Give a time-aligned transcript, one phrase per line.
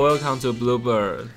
[0.00, 1.28] Hello, welcome to Bluebird.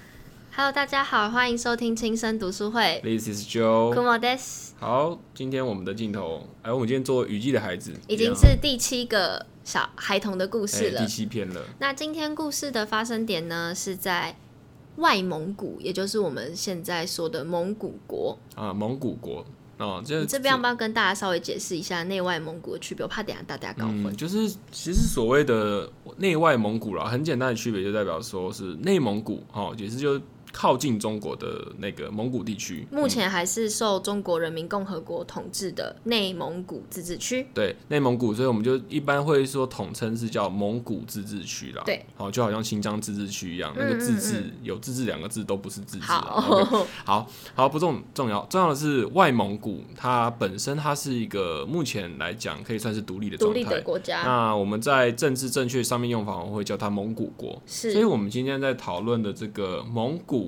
[0.55, 3.01] Hello，大家好，欢迎收听轻声读书会。
[3.03, 3.93] This is Joe.
[3.93, 11.11] Kumo des，好，今天我们的镜头，哎，我们今天做雨季的孩子，已经是第七个小孩童的故事了哎第。
[11.11, 11.61] 七篇了。
[11.79, 14.37] 那今天故事的发生点呢，是在
[14.95, 18.37] 外蒙古，也就是我们现在说的蒙古国。
[18.55, 19.45] 啊，蒙古国
[19.77, 23.03] 哦，这你这边要不要跟大家稍微解释一下内外蒙古的区别？
[23.03, 24.05] 我怕等下大家搞混。
[24.05, 30.21] 嗯，就是其实所谓的内外蒙古啦，很简单的区别就代表说是内蒙古哦，也是就
[30.53, 32.87] 靠近中国的那个蒙古地区。
[32.91, 37.45] 目前还是受中国人民共和国统治的内蒙古自治区。
[37.53, 41.81] 对内蒙古，所以我们就一般会说统称是叫蒙古自治区啦。
[41.85, 46.21] 对，好、就好像新疆自治区一样，那个嗯自治、嗯有自治两个字都不是自治啊。
[46.21, 53.81] 好好好不重重要，重要的是外蒙古它本身它是一个目前来讲可以算是独立的独立的。
[53.81, 57.61] 国家那我们在政治正确上面用法，我们会叫它蒙古国。
[57.65, 60.42] 是所以我们今天在讨论的这个蒙古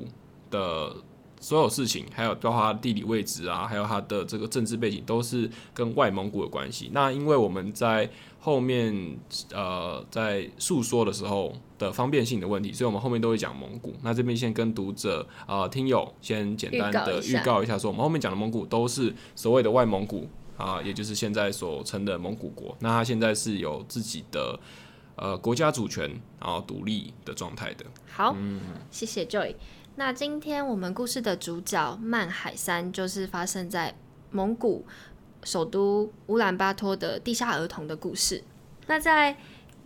[0.50, 0.96] 的
[1.40, 6.90] 所有事情，还有包括它的地理位置啊，还有它的这个政治背景，都是跟外蒙古有关系。
[6.92, 9.18] 那因为我们在后面
[9.54, 13.94] 呃在诉说的时候的方便性的问题，所以我们后面都会讲蒙古。
[14.02, 22.76] 那这边先跟读者呃听友先简单的预预告一下告一下说我们后面讲的蒙古都是所谓的外蒙古啊，也就是现在所称的蒙古国。
[22.80, 24.60] 那它现在是有自己的。
[25.18, 26.10] 呃，国家主权
[26.42, 28.36] 然后独立的状态的，好，
[28.92, 29.56] 谢谢 Joy。
[29.98, 33.96] 那今天我们故事的主角曼海山就是发生在
[34.30, 34.86] 蒙古
[35.46, 38.44] 首都乌兰巴托的地下儿童的故事。
[38.88, 39.38] 那在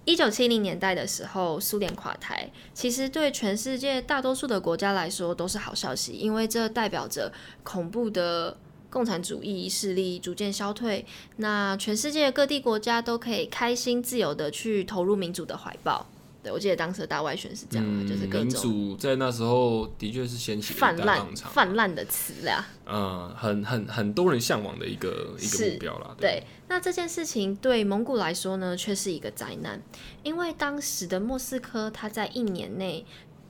[0.05, 8.57] 一九七零年代的时候，苏联垮台，其实对全世界大多数的国家来说都是好消息，因为这代表着恐怖的
[8.89, 11.05] 共产主义势力逐渐消退，
[11.35, 16.07] 那全世界各地国家都可以开心自由的去投入民主的怀抱。
[16.41, 22.65] 对，我记得当时的大外宣是这样的，就是各主在那时候的确是掀起泛滥泛滥的词啦。
[22.85, 29.81] 嗯，很很很多人向往的一个一个目标啦，对，那这件事情对蒙古来说呢，却是一个灾难，
[30.23, 33.05] 因为当时的莫斯科，它在一年内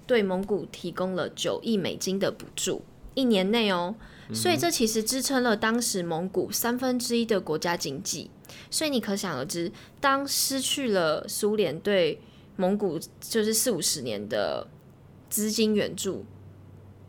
[0.07, 2.83] 对蒙古提供了九亿美金的补助，
[3.13, 3.93] 一年内哦，
[4.33, 8.31] 所以这其实支撑了当时蒙古三分之一的国家经济。
[8.71, 12.19] 所以你可想而知，当失去了苏联对
[12.59, 14.67] 蒙古就是四五十年的
[15.29, 16.25] 资金援助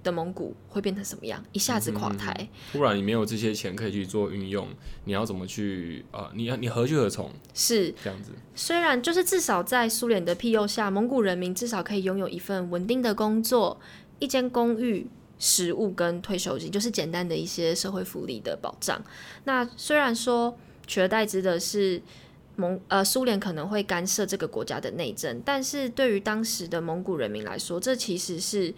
[0.04, 1.44] 的蒙古，会变成什么样？
[1.50, 2.48] 一下子垮台。
[2.72, 4.68] 突然你没有这些钱可以去做运用，
[5.06, 8.30] 你要怎么去啊、你要你何去何从是这样子？
[8.54, 13.80] 虽然就是至少在苏联的庇佑下，蒙古人民至少可以拥有一份稳定的工作、
[14.20, 15.08] 一间公寓、
[15.40, 19.02] 食物跟退休金，就是简单的一些社会福利的保障。
[19.42, 20.56] 那虽然说
[20.86, 22.00] 取而代之的是
[22.60, 28.72] 蒙呃苏联可能会干涉这个国家的内政，但是对于当时的蒙古人民来说，这其实是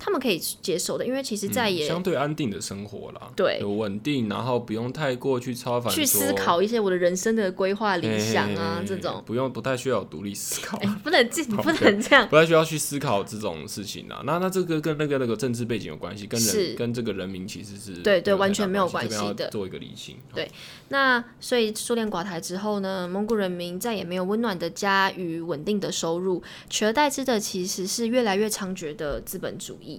[0.00, 9.22] 他们可以接受的，因为其实在也、嗯相对安定的生活啦，对有稳定，然后不用太过去超凡，去思考一些我的人生的规划、理想啊嘿这种。
[9.26, 10.78] 不用不太需要有独立思考。
[10.82, 12.26] 哎、不能进， 不能这样。
[12.28, 14.22] 不太需要去思考这种事情啊。
[14.24, 20.16] 那那这个跟那个那个政治背景有关系，跟人跟这个人民其实是对对完全没有关系的做一个理性。
[20.34, 20.48] 对
[20.88, 29.89] 那所以苏联垮台之后呢，蒙古人民再也没有温暖的家与稳定的收入，取而代之的其实是越来越猖獗的资本主义。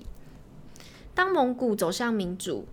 [1.14, 2.66] 当蒙古走向民主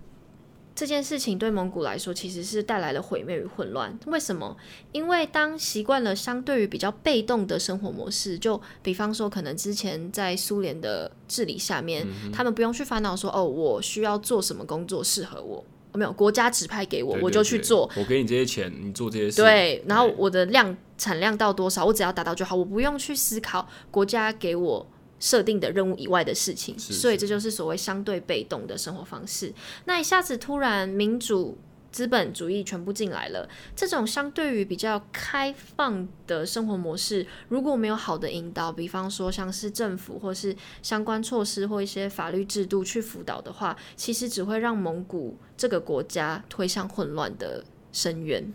[0.75, 3.99] 这件事情，对蒙古来说其实是带来了毁灭与混乱。
[4.06, 4.56] 为什么？
[4.93, 15.65] 因为当习惯了相对于比较被动的生活模式，就比方说，可能之前在苏联的治理下面，嗯他们不用去烦恼说，哦，我需要做什么工作适合我。
[15.94, 17.91] 没有国家指派给我，对对我就去做。
[17.97, 19.43] 我给你这些钱，你做这些事。
[19.43, 24.87] 对，然后我的量产量到多少，我只要达到就好，我不用去思考国家给我
[25.20, 29.53] 设定的任务以外的事情，是所以这就是所谓相对被动的生活方式。
[29.85, 31.59] 那一下子突然民主。
[31.91, 48.52] 资本主义全部进来了，这种相对于比较开放的生活模式，如果没有好的引导，比方说像是政府或是相关措施或一些法律制度去辅导的话，其实只会让蒙古这个国家推向混乱的深渊。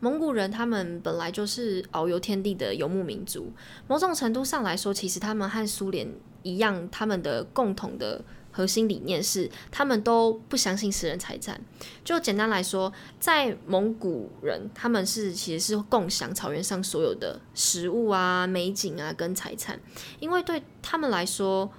[0.00, 3.52] 蒙古人他们本来就是遨游天地的游牧民族，
[3.88, 6.06] 某种程度上来说，其实他们和苏联
[6.42, 11.58] 一样，他们的共同的核心理念是，他们都不相信私人财产。
[12.04, 19.80] 就简单来说，在蒙古人，他们是其实是共享草原上所有的食物啊、美景啊跟财产，
[20.20, 21.72] 因为对他们来说，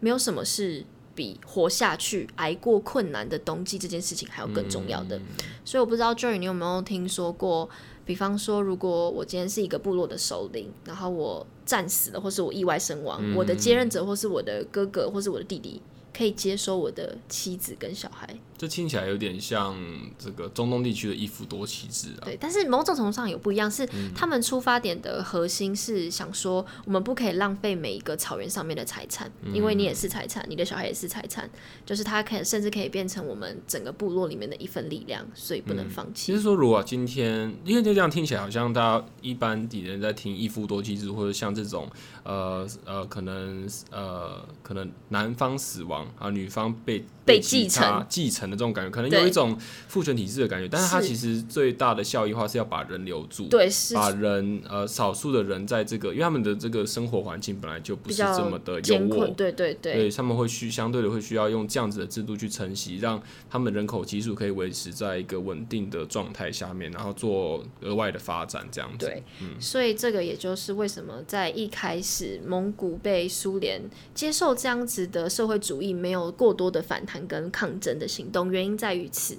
[0.00, 5.20] 没有什么是比活下去、挨过困难的冬季这件事情还要更重要的。
[5.64, 7.68] 所以我不知道 Joy 你有没有听说过
[8.04, 15.80] 比方说，如果我今天是一个部落的首领，然后我战死了，或是我意外身亡，我的接任者或是我的哥哥或是我的弟弟，
[16.16, 18.36] 可以接收我的妻子跟小孩。
[18.62, 19.76] 这听起来有点像
[20.16, 22.22] 这个中东地区的一夫多妻制啊。
[22.22, 31.50] 对，但是某种程度上有不一样，是他们出发点的核心是想说，我们不可以浪费每一个草原上面的财产，因为你也是财产，你的小孩也是财产，
[31.84, 36.30] 就是他可以甚至可以变成我们整个部落里面的一份力量，所以不能放弃。
[36.30, 41.90] 其实说，如果今天因为就这样听起来，好像大家一般底人在听一夫多妻制，或者像这种
[42.22, 49.58] 呃呃，可能呃可能男方死亡啊，女方被被继承继承的这种感觉，可能有一种
[49.88, 53.94] 父权体制的感觉，但是它其实最大的效益化是要把人留住，对，是。
[53.94, 69.06] 把人呃少数的人在这个，因为他们的这个生活环境本来就不是这么的优渥，对对对，对，他们会需相对的会需要用这样子的制度去承袭，让他们人口基数可以维持在一个稳定的状态下面，然后做额外的发展这样子。
[69.06, 69.22] 对，
[69.60, 73.80] 所以这个也就是为什么在一开始蒙古被苏联
[74.14, 79.38] 接受这样子的社会主义，没有过多的反弹跟抗争的行动，原因在于此。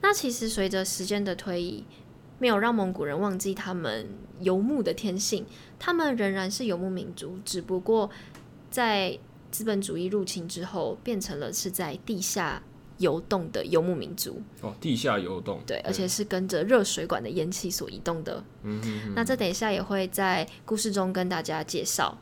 [0.00, 1.84] 那其实随着时间的推移，
[2.38, 4.06] 没有让蒙古人忘记他们
[4.40, 5.46] 游牧的天性，
[5.78, 8.10] 他们仍然是游牧民族，只不过
[8.70, 9.18] 在
[9.50, 12.62] 资本主义入侵之后，变成了是在地下
[12.98, 14.42] 游动的游牧民族。
[14.60, 18.44] 哦，地下游动，对，而且是跟着热水管的烟气所移动的。
[18.62, 19.14] 嗯哼。
[19.14, 22.18] 那这等一下也会在故事中跟大家介绍。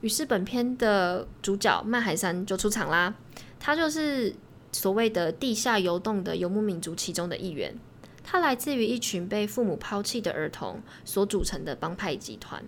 [0.00, 3.16] 于是本片的主角曼海山就出场啦，
[3.58, 4.32] 他就是。
[4.72, 7.74] 所谓的地下游动的游牧民族其中的一员，
[8.22, 12.62] 他来自于一群被父母抛弃的儿童所组成的帮派集团。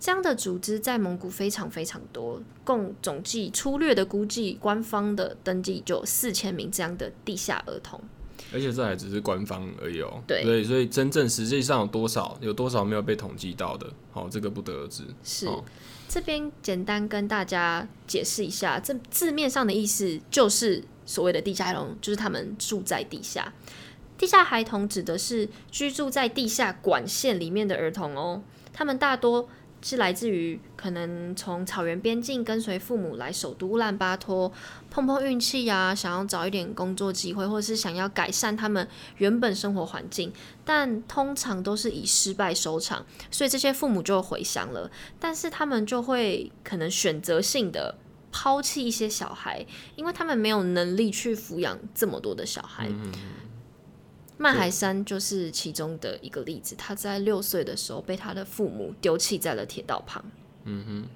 [0.00, 7.98] 这样的组织在蒙古非常非常多，共总计粗略的估计，官方的登记就有四千名这样的地下儿童。
[8.52, 10.22] 而且这还只是官方而已哦。
[10.26, 15.02] 对，所以真正实际上有多少，有多少没有被统计到的，好，这个不得而知。
[15.22, 15.48] 是，
[16.08, 20.82] 这边简单跟大家解释一下，这字面上的意思就是。
[21.06, 23.52] 所谓的地下孩童，就是他们住在地下。
[24.16, 28.42] 地下孩童指的是居住在地下管线里面的儿童哦。
[28.72, 29.48] 他们大多
[29.82, 34.50] 是来自于可能从草原边境跟随父母来首都乌兰巴托
[34.88, 40.32] 碰碰运气呀，想要找一点工作机会，或者是想要改善他们原本生活环境，
[40.64, 44.90] 但通常都是以失败收场，所以这些父母就回乡了。
[45.18, 47.96] 但是他们就会可能选择性的。
[48.36, 49.64] 抛弃一些小孩，
[49.94, 52.90] 因为他们没有能力去抚养这么多的小孩。
[54.36, 56.74] 曼海山就是其中的一个例子。
[56.76, 60.24] 他在六岁的时候被他的父母丢弃在了铁道旁。
[60.64, 61.08] 嗯哼，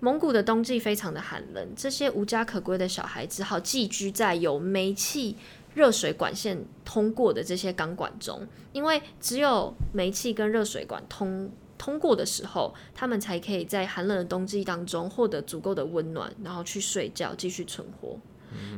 [0.00, 5.36] 蒙古的冬季非常的寒冷，这些无家可归的小孩只好寄居在有煤气
[5.74, 11.50] 热水管线通过的这些钢管中，因为只有煤气跟热水管通。
[11.78, 18.18] 通过的时候，他们才可以在寒冷的冬季当中获得足够的温暖，然后去睡觉，继续存活。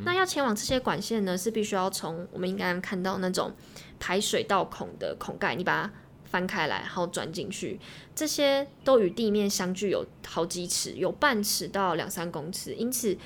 [0.05, 3.53] 那要前往这些管线呢，是必须要从我们应该看到那种
[4.01, 5.93] 排水道孔的孔盖，你把它
[6.25, 7.79] 翻开来，然后转进去。
[8.15, 13.17] 这些都与地面相距有好几尺，有半尺到两三公尺，因此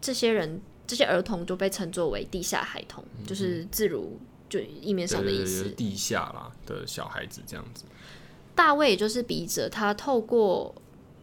[0.00, 7.84] 这些人、这些儿童就被称作为地下孩童，就是自如就意面上的意思，地下啦的小孩子这样子。
[8.54, 10.74] 大卫也就是笔者，他透过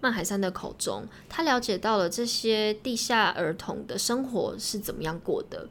[0.02, 5.68] 曼海山的口中，他了解到了这些地下儿童的生活是怎么样过的。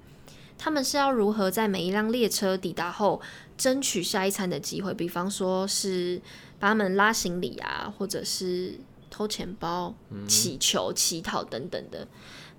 [0.57, 3.21] 他们是要如何在每一辆列车抵达后
[3.57, 4.93] 争取下一餐的机会？
[4.93, 6.21] 比方说是
[6.59, 9.95] 把他们拉行李啊，或者是偷钱包、
[10.27, 12.09] 乞求、乞讨等等的。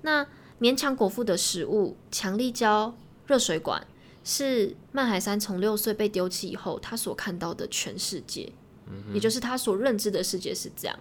[0.02, 0.26] 那
[0.62, 2.96] 勉强果腹的食物、强力胶、
[3.28, 3.86] 热水管，
[4.24, 8.52] 是曼海山从六岁被丢弃以后，他所看到的全世界。
[9.14, 11.00] 也就是他所认知的世界是这样，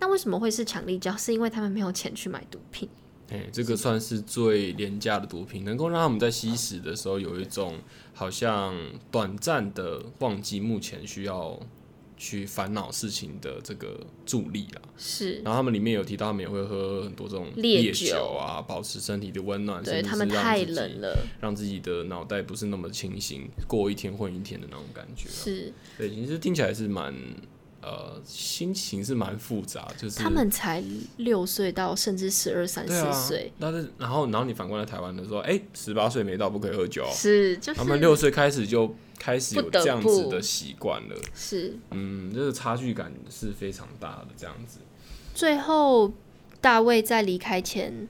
[0.00, 1.16] 那为什么会是强力胶？
[1.16, 2.88] 是因为他们没有钱去买毒品。
[3.30, 7.78] 哎，这个算是最廉价的毒品，能够让他们在吸食的时候有一种
[8.12, 8.74] 好像
[9.10, 11.58] 短暂的忘记目前需要
[12.22, 14.82] 去烦恼事情的这个助力啦。
[14.96, 15.34] 是。
[15.38, 19.82] 然后他们里面有提到，他们也会喝很多这种烈酒啊，保持身体的温暖。
[19.82, 25.28] 对他们太冷了，让自己的脑袋不是那么清醒，过一天混一天的那种感觉。
[25.28, 25.72] 是。
[25.98, 27.12] 对，其实听起来是蛮。
[27.82, 30.82] 呃，心情是蛮复杂，就是他们才
[31.16, 44.78] 六岁到甚至十二三四岁，但是然后然后你反观来台湾的说，哎，十八岁没到不可以喝酒，是，就是他们六岁开始就开始有这样子的习惯了，是，嗯，这个差距感是非常大的这样子。
[45.34, 46.12] 最后
[46.60, 48.08] 大卫在离开前，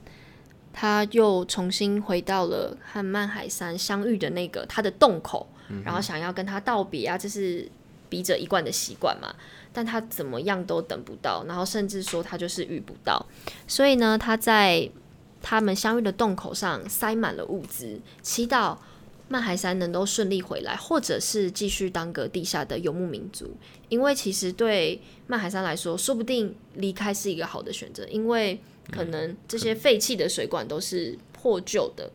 [0.71, 5.47] 他又重新回到了和曼海山相遇的那个他的洞口。
[5.83, 7.67] 然后想要跟他道别啊，这是
[8.07, 9.33] 笔者一贯的习惯嘛。
[9.73, 13.25] 但他怎么样都等不到，然后甚至说他就是遇不到，
[13.67, 14.87] 所以呢，他在
[15.41, 18.77] 他们相遇的洞口上塞满了物资，祈祷
[19.27, 23.51] 曼海山能够顺利回来，或者是继续当个地下的游牧民族。
[23.89, 28.61] 因为其实对曼海山来说，说不定离开是一个好的选择，因为
[28.91, 32.11] 可能这些废弃的水管都是破旧的。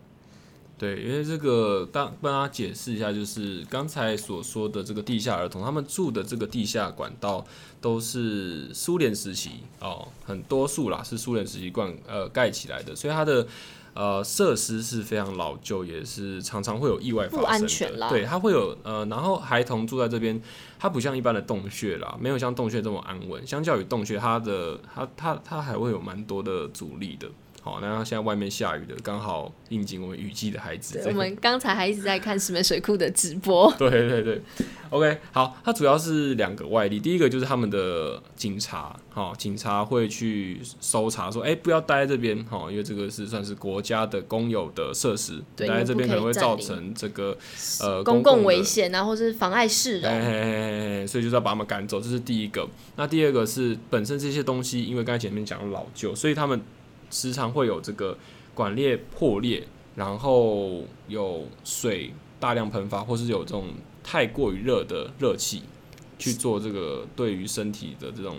[0.79, 7.45] 对，因为这个当帮大家解释一下，就是刚才所说的这个地下儿童，他们住的这个地下管道
[7.81, 13.45] 都是苏联时期哦，很多数啦是苏联时期灌呃盖起来的，所以它的
[13.93, 20.41] 呃设施是非常老旧，也是常常会有意外发生不安全啦对，它会有呃，然后孩童住在这边，
[20.79, 27.29] 它不像一般的洞穴啦，没有像洞穴这么安稳，相较于洞穴，它的它它它还会有蛮多的阻力的。
[27.69, 31.03] 好，那现在外面下雨的，刚好应景我们雨季的孩子。
[31.05, 33.71] 我们 刚才还一直在看石门水库的直播。
[33.79, 34.41] 对对对
[34.89, 47.37] ，OK，好，它主要是两个外力，第一个就是他们的警察，哈，警察会去搜查，说，哎、不要待在这边，哈，因为这个是算是国家的公有的设施，对待在这边可能会造成这个
[47.83, 51.07] 呃公共危险啊，或是妨碍市容。
[51.07, 52.67] 所以就是要把他们赶走，这是第一个。
[52.97, 56.59] 那第二个是本身这些东西，因为刚才前面讲的老旧，所以他们
[57.11, 58.17] 时常会有这个
[58.55, 63.69] 管裂破裂，然后有水大量喷发，或是有这种
[64.03, 65.63] 太过于热的热气
[66.19, 68.37] 去做这个对于身体的这种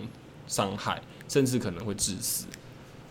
[0.47, 2.45] 伤害，甚至可能会致死。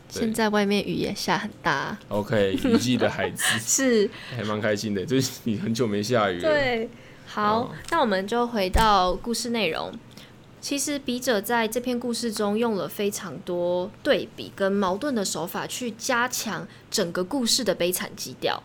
[0.09, 6.49] 现在外面雨也下很大，OK，雨季的孩子 是还蛮开心的，就是你很久没下雨了。
[6.49, 6.89] 对。
[7.31, 9.93] 好，哦那我们就回到故事内容。
[10.61, 18.63] 其实笔者在这篇故事中用了非常多对比跟矛盾的手法，去加强整个故事的悲惨基调。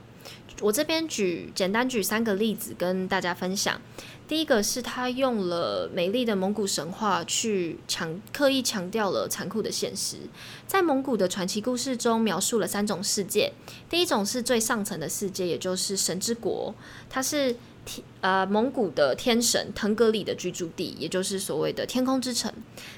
[0.61, 3.81] 我这边举简单举三个例子跟大家分享。
[4.27, 10.17] 第一个是他用了美丽的蒙古神话去强刻意强调了残酷的现实，
[10.65, 13.51] 在蒙古的传奇故事中描述了三种世界。
[13.89, 16.73] 第一种是最上层的世界，也就是神之国，
[17.09, 17.55] 它是
[17.85, 22.51] 天呃蒙古的天神腾格里的居住地，也就是所谓的天空之城。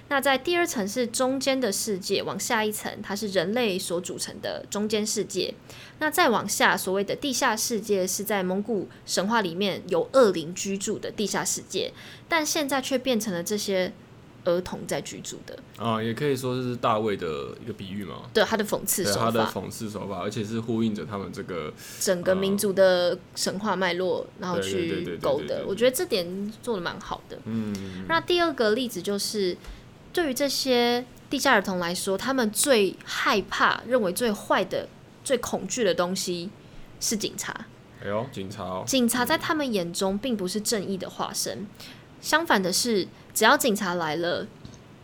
[0.09, 5.53] 那在第二层是中间的世界，往下一层它是人类所组成的中间世界。
[5.99, 11.91] 那再往下，所谓的地下世界是在蒙古神话里面有恶灵居住的地下世界，
[12.27, 13.91] 但现在却变成了这些
[14.45, 18.21] 儿童在居住的，啊，也可以说是大卫的一个比喻嘛。
[18.33, 19.19] 对他的讽刺手法。
[19.25, 25.65] 他的法，讽刺手法，而且是呼应着他们这个整个民族的神话脉络，然后去勾的。
[25.67, 27.37] 我觉得这点做的蛮好的。
[27.45, 29.57] 嗯，那第二个例子就是，
[30.13, 34.87] 对于这些地下儿童来说，他们最害怕、认为最坏的、
[35.23, 36.49] 最恐惧的东西
[36.99, 37.65] 是警察。
[38.03, 41.65] 哎呦，警察哦，警察在他们眼中并不是正义的化身，
[42.21, 44.47] 相反的是，只要警察来了，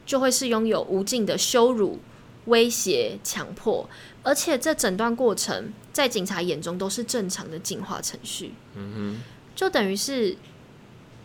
[0.05, 1.99] 就会是拥有无尽的羞辱、
[2.45, 3.87] 威胁、强迫，
[4.23, 8.53] 而且这整段过程在警察眼中都是正常的进化程序。
[8.75, 9.19] 嗯
[9.53, 10.35] 就等于是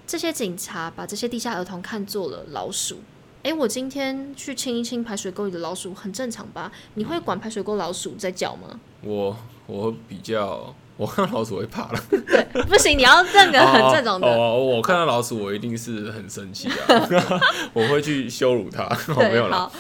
[0.07, 2.99] 这些警察把这些地下儿童看作了老鼠。
[3.45, 6.73] 诶，我今天去清一清排水沟里的老鼠，很正常吧？
[6.95, 8.81] 你会管排水沟老鼠在叫吗？
[9.03, 9.37] 我
[9.69, 14.27] 我比较，我看到老鼠会怕了，对，不行，你要认个很这种的。
[14.27, 17.41] 哦，哦我看到老鼠，我一定是很生气啊，
[17.75, 18.85] 我会去羞辱它。
[19.15, 19.71] 哦，没，有了，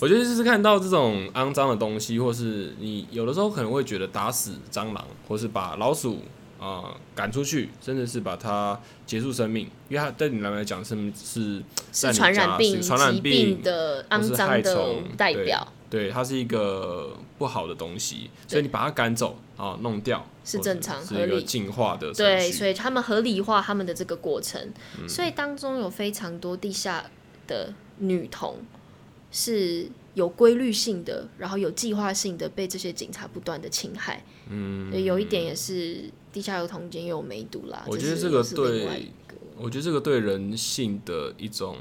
[0.00, 6.20] 我觉得就是看到这种肮脏的东西，或是你有的时候可能会觉得打死蟑螂，或是把老鼠
[6.58, 25.08] 啊、呃赶出去，甚至是把它结束生命，因为它对你来讲是是在是传染病、传染疾病的肮脏的代表，对，它是一个不好的东西，所以你把它赶走啊，弄掉是正常是一个合理进化的对，所以他们合理化他们的这个过程，嗯。
[25.08, 27.04] 所以当中有非常多地下
[27.46, 28.58] 的女童
[29.30, 34.24] 是有规律性的，然后有计划性的被这些警察不断的侵害。
[34.48, 37.82] 嗯，有一点也是地下儿童间也有梅毒啦。
[37.88, 39.10] 我觉得这个对
[39.56, 41.78] 我觉得这个对人性的一种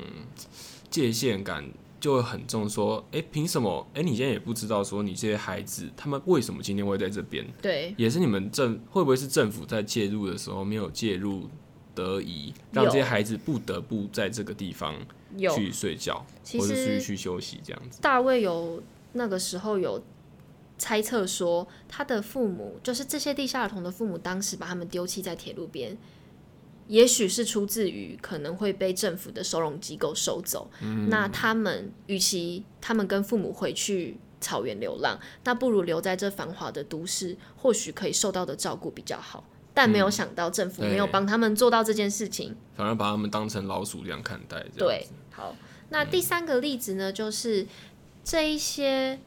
[0.89, 1.69] 界限感
[1.99, 3.85] 就会很重，说，哎、凭什么？
[3.93, 11.49] 哎、你现在也不知道说你这些孩子他们为什么今天会在这边，对也是你们政会不会是政府在介入的时候没有介入
[11.93, 14.95] 得宜，让这些孩子不得不在这个地方
[15.53, 17.99] 去睡觉，或者是去休息这样子。
[17.99, 18.81] 大卫有
[19.11, 20.01] 那个时候有
[20.77, 25.97] 猜测说，他的父母就是这些地下儿童的父母，当时把他们丢弃在铁路边，
[26.87, 30.69] 也许是出自于可能会被政府的收容机构收走。
[31.09, 39.43] 那他们与其他们跟父母回去草原流浪，那不如留在这繁华的都市，或许可以受到的照顾比较好。
[39.73, 42.55] 但没有想到政府没有帮他们做到这件事情。
[42.77, 44.65] 反而把他们当成老鼠这样看待。
[44.77, 45.53] 对，，好，
[45.89, 47.67] 那第三个例子呢，就是
[48.23, 49.19] 这一些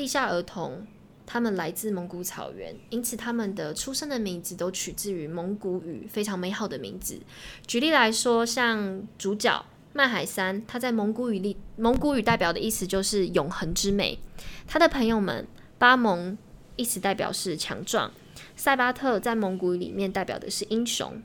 [0.00, 0.86] 地下儿童，
[1.26, 7.20] 他们来自蒙古草原，因此他们的出生的名字都取自于蒙古语，非常美好的名字。
[7.66, 14.18] 举例来说，像主角麦海山，他在蒙古语里，蒙古语代表的意思就是永恒之美。
[14.66, 16.38] 他的朋友们巴蒙，
[16.76, 18.10] 意思代表是强壮。
[18.56, 21.20] 塞巴特在蒙古语里面代表的是英雄。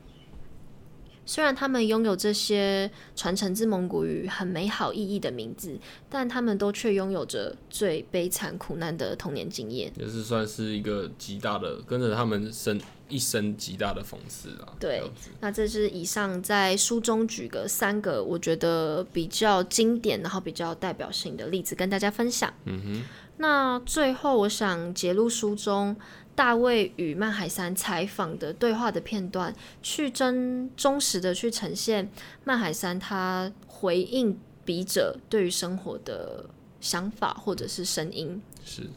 [1.25, 5.77] 虽然他们拥有这些传承自蒙古语很美好意义的名字，
[6.09, 9.91] 但他们都却拥有着最悲惨苦难的童年经验。
[9.97, 12.79] 也是算是一个极大的跟着他们生
[13.09, 14.73] 一生极大的讽刺啊。
[14.79, 15.01] 对
[15.39, 22.53] 那这是以上在书中举个三个我觉得比较经典，然后比较代表性的例子跟大家分享。
[22.65, 23.03] 嗯哼。
[23.37, 25.93] 那最后我想揭露书中
[26.35, 32.11] 大卫与曼海山采访的对话的片段，去真忠实的去呈现
[32.43, 36.45] 曼海山他回应笔者对于生活的
[36.81, 38.41] 想法或者是声音。
[38.65, 38.89] 是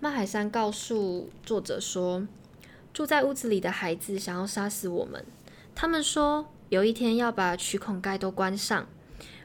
[0.00, 2.26] 曼海山告诉作者说，
[2.92, 5.24] 住在屋子里的孩子想要杀死我们。
[5.74, 8.86] 他们说有一天要把取孔盖都关上，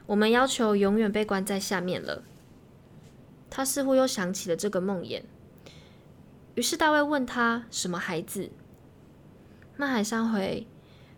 [0.06, 2.24] 我们要求永远被关在下面了。
[3.48, 5.22] 他似乎又想起了这个梦魇，
[6.60, 8.50] 于是大卫问他什么孩子。
[9.78, 10.66] 麦海山回：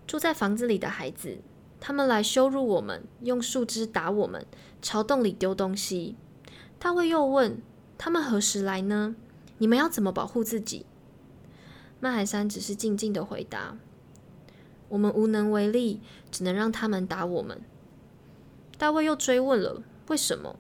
[0.06, 1.38] 住在房子里的孩子，
[1.80, 4.46] 他们来羞辱我们，用树枝打我们，
[4.80, 6.14] 朝洞里丢东西。
[6.78, 7.60] 大卫又问：
[7.98, 9.16] 他们何时来呢？
[9.58, 10.86] 你们要怎么保护自己？
[11.98, 13.76] 麦海山只是静静的回答
[14.90, 17.60] ：“我们无能为力，只能让他们打我们。”
[18.78, 20.54] 大卫又追问了：“为什么？”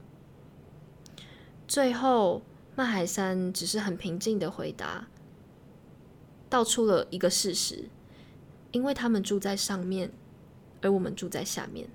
[1.68, 2.42] 最后，
[2.74, 5.08] 曼海山只是很平静的回答，
[6.48, 7.84] 道出了一个事实：
[8.70, 10.10] 因为他们住在上面，
[10.80, 11.88] 而我们住在下面。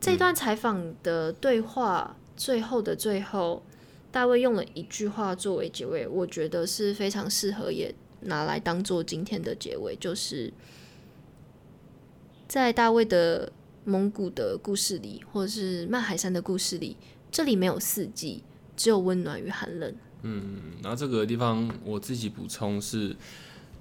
[0.00, 3.62] 这段采访的对话最后的最后，
[4.10, 10.52] 大卫用了一句话作为结尾，我觉得是非常适合，也拿来当做今天的结尾，就是
[12.48, 13.52] 在大卫的
[13.84, 16.96] 蒙古的故事里，或者是曼海山的故事里，
[17.30, 18.42] 这里没有四季，
[18.76, 19.94] 只有温暖与寒冷。
[20.22, 23.16] 嗯，然后这个地方我自己补充是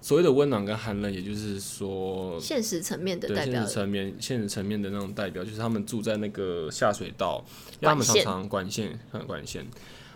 [0.02, 3.54] 所谓的温暖跟寒冷，也就是说，现实层面的代表。
[3.54, 7.44] 现实层面、现实层面的那种代表，就是他们住在那个下水道，
[7.80, 9.68] 因为他们常常管线、看管线，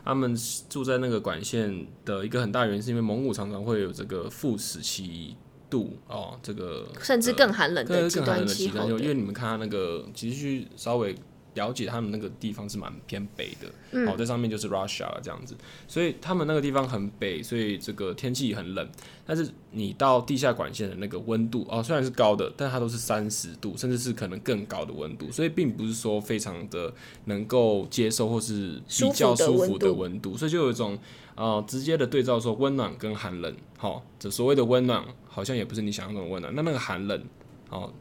[0.03, 0.35] 他们
[0.67, 5.35] 住在那个管线的一个很大原因，是因为蒙古常常会有这个负十七
[5.69, 11.15] 度哦，这个甚至更寒冷的极更更寒冷端气候因为你们看它那个，其实去稍微
[11.56, 15.56] 了解他们那个地方是蛮偏北的，嗯好、在上面就是 Russia 了这样子，
[15.88, 18.88] 所以他们那个地方很北，所以这个天气很冷。
[19.26, 26.94] 但是你到地下管线的那个温度哦，虽然是高的，但它都是三十度，甚至是可能更高的温度，所以并不是说非常的
[27.26, 30.98] 能够接受或是比较舒服的温温度，所以就有一种
[31.36, 37.24] 呃直接的对照说温暖跟寒冷，好、这所谓的温暖好像也不是你想象中的温暖，那那个寒冷，
[37.70, 37.91] 哦，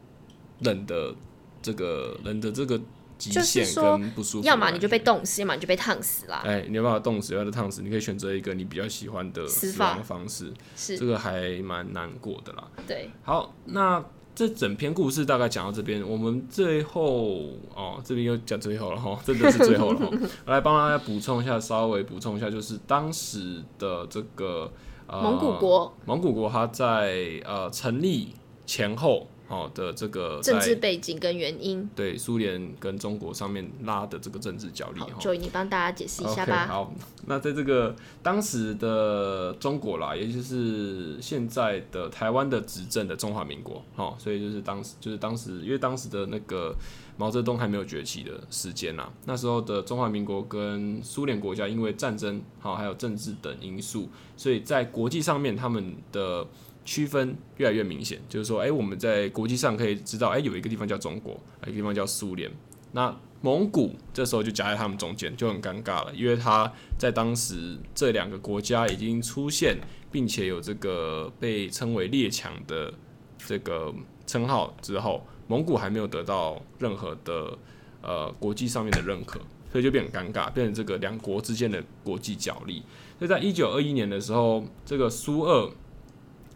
[0.59, 1.15] 冷的
[1.63, 2.79] 这个冷的这个
[3.17, 4.99] 极就是限说跟不舒服，要么你就被。
[5.05, 6.41] 冻死，要么你就被烫死啦。
[6.43, 12.67] 哎，你有办法冻死，要的烫死，你可以选择一个你比较喜欢的死亡方式，是这个还蛮难过的啦。
[12.87, 20.09] 对，好，那这整篇故事大概讲到这边，我们最后哦，这边又讲最后了哈，真的是最后了哈。
[20.47, 24.73] 我来帮大家补充一下，稍微补充一下，就是当时的这个
[25.05, 28.33] 呃蒙古国蒙古国它在呃成立
[28.65, 35.15] 前后哦的这个政治背景跟原因，对苏联跟中国上面拉的这个政治角力好哈。
[35.19, 36.65] ，Joy，你帮大家解释一下吧。
[36.67, 36.93] 好，
[37.27, 46.75] 那在这个当时的中国啦，也就是现在的台湾的执政的中华民国，好，所以就是当时就是当时，因为当时的那个
[47.17, 56.45] 毛泽东还没有崛起的时间啦，那时候的中华民国跟苏联国家因为战争好还有政治等因素，所以在国际上面他们的
[56.85, 61.33] 区分越来越明显，就是说，哎、我们在国际上可以知道，哎、有一个地方叫中国，
[61.65, 62.49] 有一个地方叫苏联，
[62.93, 69.77] 那蒙古这时候就夹在他们中间，就很尴尬了，因为他在当时这两个国家已经出现，
[70.11, 72.93] 并且有这个被称为列强的
[73.37, 73.93] 这个
[74.25, 77.57] 称号之后，蒙古还没有得到任何的
[78.01, 79.39] 呃国际上面的认可，
[79.71, 82.81] 所以就变很尴尬，变成这个两国之间的国际角力。
[83.19, 85.71] 所以在一九二一年的时候，这个苏俄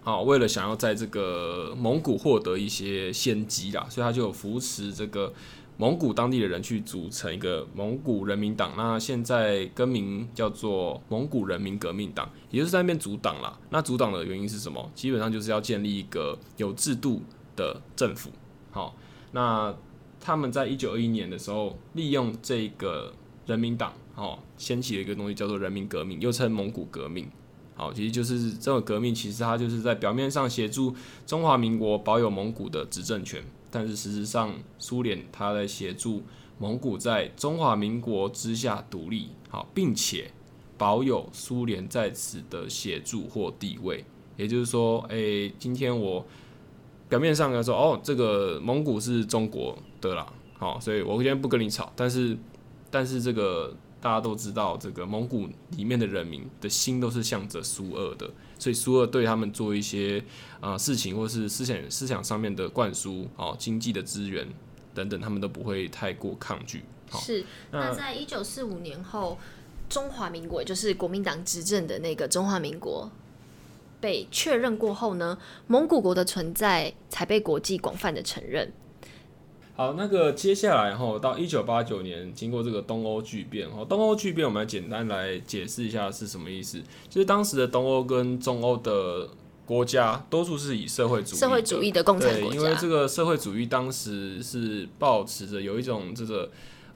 [0.01, 5.31] 好，为了想要在这个蒙古获得一些先机啦，所以他就有扶持这个
[5.77, 8.73] 蒙古当地的人去组成一个蒙古人民党。
[8.77, 13.59] 那现在更名叫做蒙古人民革命党，也就是在那边阻挡啦。
[13.69, 14.89] 那阻挡的原因是什么？
[14.95, 17.21] 基本上就是要建立一个有制度
[17.55, 18.31] 的政府。
[18.71, 18.95] 好，
[19.33, 19.75] 那
[20.19, 23.13] 他们在一九二一年的时候，利用这个
[23.45, 27.29] 人民党，哦，掀起了一个东西叫做人民革命，又称蒙古革命。
[27.79, 30.93] 好，其实就是这个革命，其实它就是在表面上协助
[31.25, 36.21] 中华民国保有蒙古的执政权，但是事实上，苏联它在协助
[36.57, 40.29] 蒙古在中华民国之下独立，好，并且
[40.77, 44.03] 保有苏联在此的协助或地位。
[44.35, 46.25] 也就是说，诶，今天我
[47.07, 52.37] 表面上来说，哦，这个蒙古是中国的啦，好，所以我今天不跟你吵，但是，
[52.91, 53.73] 但是这个。
[54.01, 60.23] 大家都知道，这个蒙古里面的人民的心都是向着苏俄的，所以苏俄对他们做一些
[60.61, 64.47] 啊事情，或是思想思想上面的灌输，哦，经济的资源
[64.93, 66.83] 等等，他们都不会太过抗拒。
[67.13, 67.43] 是。
[67.71, 69.37] 那在一九四五年后，
[69.89, 73.11] 中华民国就是国民党执政的那个中华民国
[73.99, 78.71] 被确认过后呢，蒙古国的存在才被国际广泛的承认。
[79.79, 86.81] 好，那个接下来哈，到一九八九年，经过这个东欧巨变哈，东欧巨变，我们来简单来解释一下是什么意思。
[87.07, 89.29] 就是当时的东欧跟中欧的
[89.65, 96.51] 国家，多数是以社会主义、社会主义的共产国家，因为这个社会主义当时是保持着有一种这个。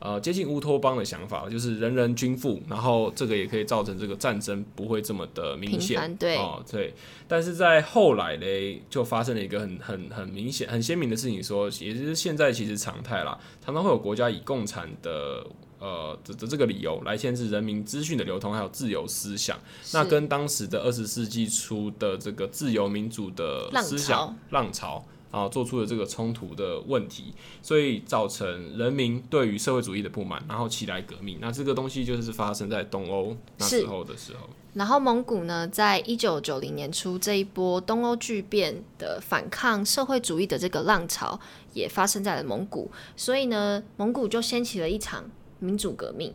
[0.06, 6.94] 呃，接近乌托邦的想法，就是人人均富，然后这个也可以造成这个战争不会这么的明显，对，哦，对。
[7.26, 15.48] 但是在后来嘞，就发生了一个很很很明显、很鲜明的事情，说，也就是现在其实常态啦，常常会有国家以共产的
[15.80, 19.58] 呃的的这个理由来限制人民资讯的流通，还有自由思想。
[19.94, 25.06] 那跟当时的二十世纪初的这个自由民主的思想浪潮。
[25.34, 31.40] 啊，做出了这个冲突的问题，所以造成人民对于社会主义的不满，然后起来革命。
[31.42, 34.48] 那这个东西就是发生在东欧那时候的时候。
[34.76, 41.40] 然后蒙古呢，在一九九零年初这一波东欧巨变的反抗社会主义的这个浪潮，
[41.74, 42.92] 也发生在了蒙古。
[43.16, 46.32] 所以呢，蒙古就掀起了一场民主革命，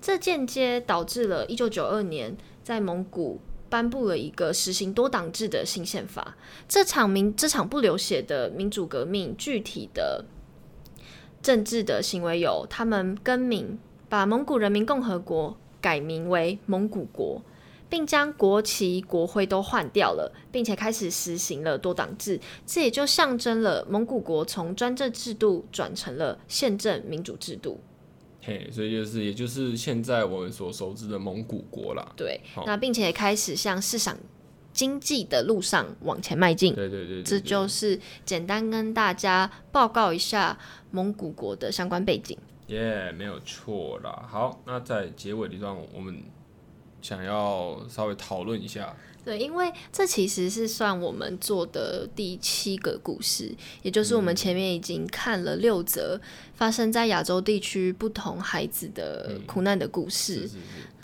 [0.00, 2.34] 这间接导致了一九九二年
[2.64, 3.38] 在蒙古。
[3.68, 6.36] 颁布了一个实行多党制的新宪法。
[6.68, 10.24] 这场民这场不流血的民主革命，具体的
[11.42, 13.78] 政治的行为有：他们更名，
[14.08, 17.42] 把蒙古人民共和国改名为蒙古国，
[17.88, 22.40] 并将国旗、国徽都换掉了，并且开始实行了多党制。
[22.66, 27.80] 这也就象征了蒙古国从专政制度转成了宪政民主制度。
[28.48, 32.12] 嘿，所以就是，也就是现在我们所熟知的蒙古国啦。
[32.16, 34.16] 对，那并且开始向市场
[34.72, 36.74] 经济的路上往前迈进。
[36.74, 40.58] 对对对，这就是简单跟大家报告一下
[40.90, 42.38] 蒙古国的相关背景。
[42.68, 44.26] 耶，没有错啦。
[44.26, 46.22] 好，那在结尾的地方，我们
[47.02, 48.96] 想要稍微讨论一下。
[49.28, 56.18] 对，因为这其实是算我们做的第七个故事，也就是我们前面已经看了六则
[56.54, 60.48] 发生在亚洲地区不同孩子的苦难的故事。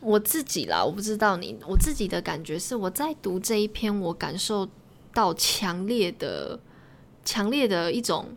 [0.00, 4.66] 我自己啦，我不知道你，我自己的感觉是，我在读这一篇，我感受
[5.12, 6.58] 到强烈的、
[7.26, 8.34] 强烈的一种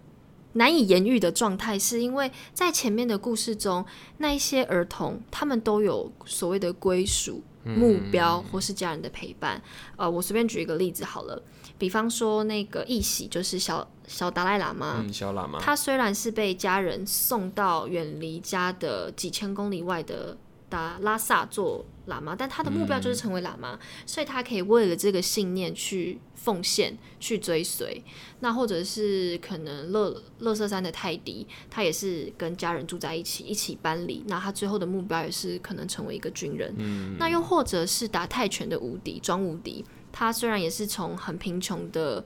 [0.52, 3.86] 难以言喻的状态，是因为在前面的故事中，
[4.17, 7.41] 那一些儿童他们都有所谓的归属。
[7.75, 9.62] 目标或是家人的陪伴，
[9.95, 11.41] 呃，我随便举一个例子好了，
[11.77, 20.38] 比方说那个一喜，就是小小达赖喇嘛，小喇嘛，他虽然是被家人送到远离家的几千公里外的
[20.69, 26.19] 达拉萨做喇嘛，但他的目标就是成为喇嘛，所以他可以为了这个信念去。
[26.38, 28.01] 奉献去追随，
[28.39, 34.23] 那或者是可能乐乐色山的泰迪，他也是跟家人住在一起，一起搬离。
[34.27, 36.73] 那他最后的目标也是可能成为一个军人。
[36.77, 42.23] 嗯，那又或者是打泰拳的无敌庄无敌，他虽然也是从很贫穷的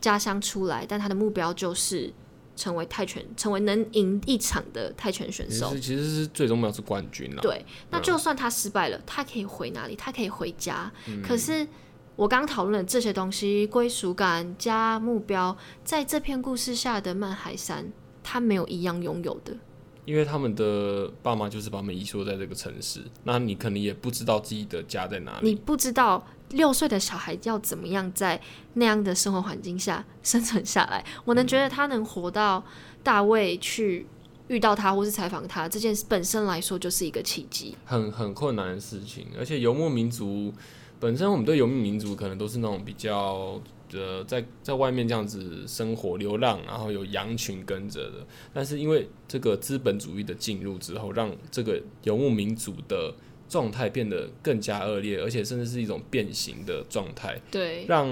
[0.00, 2.12] 家乡出来，但他的目标就是
[2.56, 5.74] 成为泰拳，成为能赢一场的泰拳选手。
[5.76, 7.42] 其实是最终目标是冠军了。
[7.42, 9.96] 对，那就算他失败了，他可以回哪里？
[9.96, 10.92] 他可以回家。
[11.22, 11.66] 可是。
[12.14, 17.90] 我刚讨论的这些东西，归属感加目标，在这篇故事下的曼海山，
[18.22, 19.56] 他没有一样拥有的，
[20.04, 28.40] 因为他们的爸妈就是把他们遗缩在这个城市，那你可能也不知道自己的家在哪里，你不知道六岁的小孩要怎么样在
[28.74, 31.04] 那样的生活环境下生存下来。
[31.24, 32.64] 我能觉得他能活到
[33.02, 34.06] 大卫去
[34.48, 40.52] 遇到他，或是采访他，这件事本身来说就是一个奇迹，很很困难的事情，而且游牧民族。
[41.00, 43.60] 本身我们对游牧民族可能都是那种比较
[43.92, 48.24] 呃在在外面这样子生活流浪，然后有羊群跟着的。
[48.54, 53.12] 但是因为这个资本主义的进入之后，让这个游牧民族的
[53.52, 58.08] 状态变得更加恶劣，而且甚至是一种变形的状态，对，让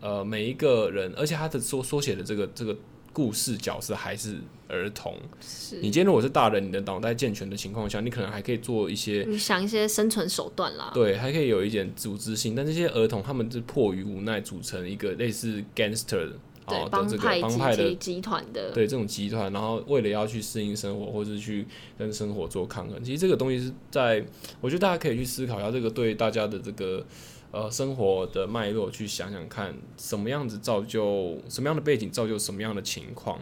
[0.00, 2.74] 呃每一个人，而且他的缩缩写的这个这个
[3.12, 5.14] 故事角色还是儿童。
[5.42, 10.90] 是你今天如果是大人，你的脑袋健全的情况下，你可能还可以做一些你想一些生存手段啦。
[10.94, 16.32] 对，还可以有一点组织性，但这些儿童他们是迫于无奈组成一个类似 gangster
[16.66, 21.66] 对帮派帮派的集集团的，对这种集团，然后为了要去适应生活，或是去
[21.98, 24.24] 跟生活做抗衡，其实这个东西是在，
[24.60, 27.04] 我觉得大家可以去思考一下，这个对大家的这个
[27.50, 33.38] 呃生活的脉络去想想看，什么样子造就什么样的背景造就什么样的情况，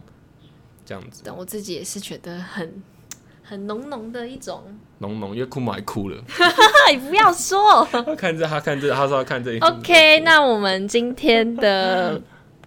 [0.86, 2.82] 这样子但我自己也是觉得很
[3.42, 4.62] 很浓浓的一种。
[4.98, 6.22] 浓浓，因为库姆还哭了，
[6.90, 7.82] 你 不要说。
[7.90, 12.20] 他看这，他看这，他说他看这一 OK，那我们今天的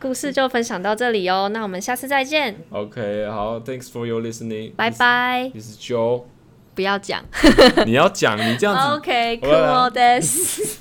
[0.04, 1.50] 故事就分享到这里哦。
[1.54, 5.50] 那我们下次再见，OK，好，Thanks for your listening，拜拜。
[5.54, 6.24] This is Joe，
[6.76, 7.24] 不要讲。
[7.86, 9.10] 你要讲，你这样子
[9.48, 10.78] 要 this。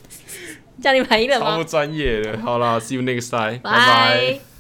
[0.83, 1.65] 这样你满意了吗超不？
[1.65, 2.37] 专业的。
[2.39, 3.79] 好啦 s e e you next time，拜拜。
[3.79, 4.52] 拜。